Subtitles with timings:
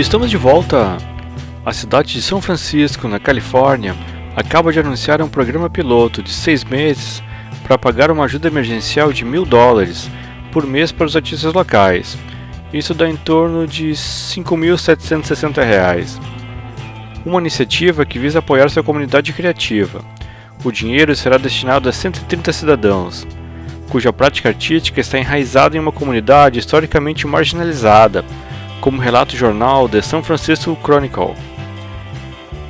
[0.00, 0.96] Estamos de volta.
[1.62, 3.94] A cidade de São Francisco, na Califórnia,
[4.34, 7.22] acaba de anunciar um programa piloto de seis meses
[7.64, 10.10] para pagar uma ajuda emergencial de mil dólares
[10.50, 12.16] por mês para os artistas locais.
[12.72, 16.18] Isso dá em torno de R$ 5.760.
[17.26, 20.00] Uma iniciativa que visa apoiar sua comunidade criativa.
[20.64, 23.26] O dinheiro será destinado a 130 cidadãos,
[23.90, 28.24] cuja prática artística está enraizada em uma comunidade historicamente marginalizada,
[28.80, 31.34] como relata o jornal The San Francisco Chronicle.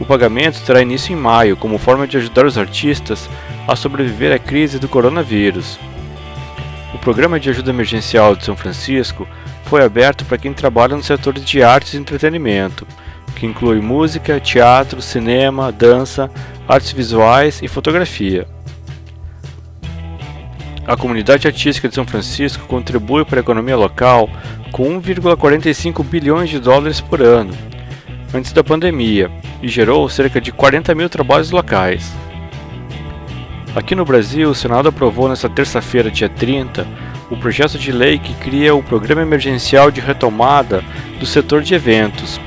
[0.01, 3.29] O pagamento terá início em maio como forma de ajudar os artistas
[3.69, 5.79] a sobreviver à crise do coronavírus.
[6.95, 9.29] O programa de ajuda emergencial de São Francisco
[9.65, 12.87] foi aberto para quem trabalha no setor de artes e entretenimento,
[13.37, 16.31] que inclui música, teatro, cinema, dança,
[16.67, 18.47] artes visuais e fotografia.
[20.91, 24.29] A comunidade artística de São Francisco contribui para a economia local
[24.73, 27.57] com 1,45 bilhões de dólares por ano,
[28.35, 29.31] antes da pandemia,
[29.63, 32.13] e gerou cerca de 40 mil trabalhos locais.
[33.77, 36.85] Aqui no Brasil, o Senado aprovou nesta terça-feira, dia 30,
[37.31, 40.83] o projeto de lei que cria o Programa Emergencial de Retomada
[41.21, 42.41] do Setor de Eventos,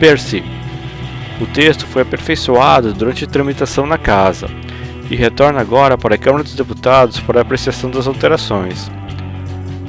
[0.00, 0.42] PERSE.
[1.40, 4.48] O texto foi aperfeiçoado durante a tramitação na Casa
[5.10, 8.90] e retorna agora para a Câmara dos Deputados para apreciação das alterações.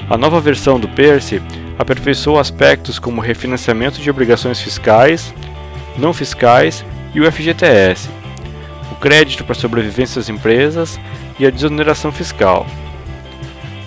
[0.09, 1.41] A nova versão do PERSE
[1.77, 5.33] aperfeiçoou aspectos como refinanciamento de obrigações fiscais,
[5.97, 8.09] não fiscais e o FGTS,
[8.91, 10.99] o crédito para sobrevivência das empresas
[11.39, 12.65] e a desoneração fiscal.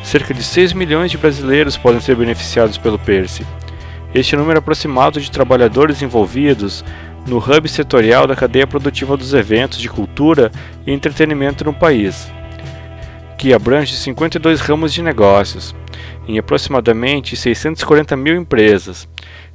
[0.02, 3.46] Cerca de 6 milhões de brasileiros podem ser beneficiados pelo PERSE.
[4.14, 6.84] Este é número aproximado de trabalhadores envolvidos
[7.26, 10.50] no hub setorial da cadeia produtiva dos eventos de cultura
[10.86, 12.30] e entretenimento no país,
[13.38, 15.74] que abrange 52 ramos de negócios,
[16.26, 19.08] em aproximadamente 640 mil empresas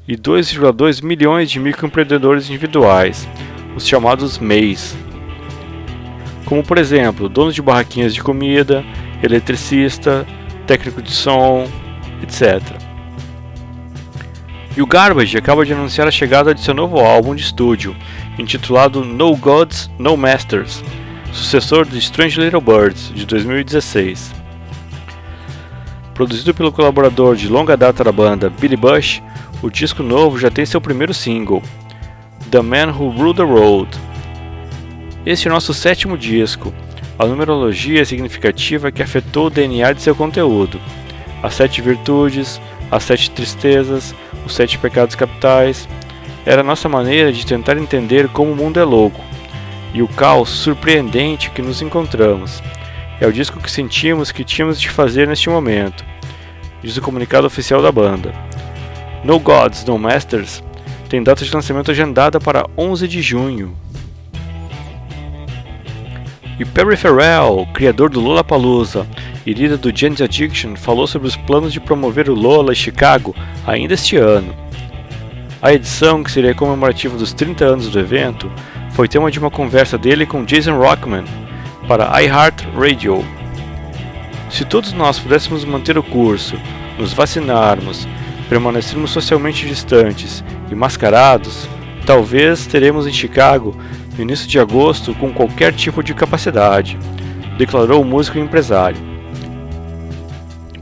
[0.07, 3.27] e 2,2 milhões de microempreendedores individuais,
[3.75, 4.95] os chamados MEIs.
[6.45, 8.83] Como, por exemplo, donos de barraquinhas de comida,
[9.23, 10.25] eletricista,
[10.67, 11.67] técnico de som,
[12.21, 12.84] etc.
[14.77, 17.95] E o Garbage acaba de anunciar a chegada de seu novo álbum de estúdio,
[18.37, 20.83] intitulado No Gods, No Masters,
[21.31, 24.33] sucessor de Strange Little Birds, de 2016.
[26.13, 29.21] Produzido pelo colaborador de longa data da banda, Billy Bush,
[29.61, 31.63] o disco novo já tem seu primeiro single,
[32.51, 33.89] The Man Who Ruled the Road.
[35.25, 36.73] Este é o nosso sétimo disco,
[37.17, 40.81] a numerologia significativa que afetou o DNA de seu conteúdo.
[41.41, 42.59] As sete virtudes,
[42.91, 44.13] as sete tristezas,
[44.45, 45.87] os Sete Pecados Capitais,
[46.45, 49.19] era nossa maneira de tentar entender como o mundo é louco
[49.93, 52.61] e o caos surpreendente que nos encontramos.
[53.19, 56.05] É o disco que sentimos que tínhamos de fazer neste momento,
[56.83, 58.33] diz o comunicado oficial da banda.
[59.23, 60.63] No Gods, No Masters
[61.09, 63.75] tem data de lançamento agendada para 11 de junho.
[66.59, 69.07] E Perry Farrell, criador do Lollapalooza
[69.45, 73.35] e líder do Jane's Addiction, falou sobre os planos de promover o Lola em Chicago
[73.65, 74.55] ainda este ano.
[75.61, 78.51] A edição, que seria comemorativa dos 30 anos do evento,
[78.91, 81.25] foi tema de uma conversa dele com Jason Rockman
[81.87, 83.23] para iHeartRadio.
[84.49, 86.55] Se todos nós pudéssemos manter o curso,
[86.97, 88.07] nos vacinarmos,
[88.47, 91.67] permanecermos socialmente distantes e mascarados,
[92.05, 93.75] talvez teremos em Chicago
[94.15, 96.97] no início de agosto com qualquer tipo de capacidade,
[97.57, 99.14] declarou o músico e empresário.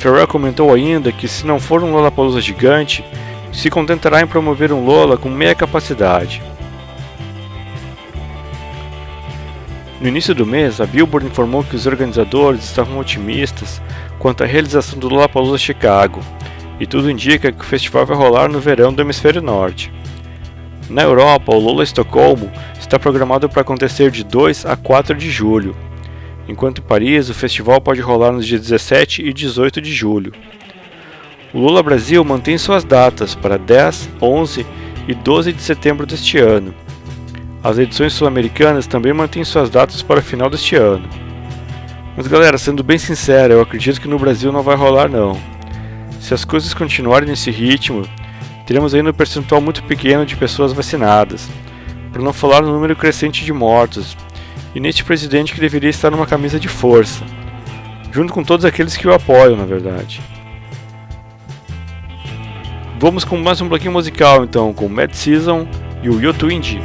[0.03, 3.05] Ferrer comentou ainda que se não for um Lollapalooza gigante,
[3.53, 6.41] se contentará em promover um Lola com meia capacidade.
[10.01, 13.81] No início do mês, a Billboard informou que os organizadores estavam otimistas
[14.19, 16.19] quanto à realização do Lollapalooza Chicago,
[16.81, 19.89] e tudo indica que o festival vai rolar no verão do hemisfério norte.
[20.89, 25.73] Na Europa, o Lola Estocolmo está programado para acontecer de 2 a 4 de julho,
[26.48, 30.31] enquanto em Paris o festival pode rolar nos dias 17 e 18 de julho.
[31.54, 34.66] O Lula Brasil mantém suas datas para 10, 11
[35.07, 36.74] e 12 de setembro deste ano.
[37.63, 41.07] As edições sul-americanas também mantêm suas datas para o final deste ano.
[42.18, 45.40] Mas galera, sendo bem sincero, eu acredito que no Brasil não vai rolar não.
[46.19, 48.04] Se as coisas continuarem nesse ritmo,
[48.66, 51.50] teremos ainda um percentual muito pequeno de pessoas vacinadas,
[52.12, 54.16] para não falar no número crescente de mortos,
[54.75, 57.23] e neste presidente que deveria estar numa camisa de força,
[58.11, 60.21] junto com todos aqueles que o apoiam, na verdade.
[62.99, 65.67] Vamos com mais um bloquinho musical então, com Mad Season
[66.01, 66.81] e o Yoto Indie.